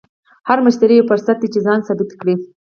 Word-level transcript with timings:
هر 0.49 0.57
مشتری 0.65 0.93
یو 0.97 1.09
فرصت 1.11 1.37
دی 1.41 1.47
چې 1.53 1.59
ځان 1.65 1.79
ثابت 1.87 2.09
کړې. 2.19 2.35